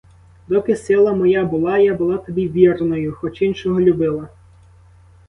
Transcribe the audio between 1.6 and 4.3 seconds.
я була тобі вірною, хоч іншого любила.